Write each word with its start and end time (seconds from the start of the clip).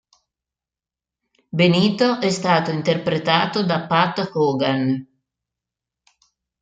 Benito 1.51 2.19
è 2.21 2.31
stato 2.31 2.71
interpretato 2.71 3.63
da 3.63 3.85
Pat 3.85 4.31
Hogan. 4.33 5.07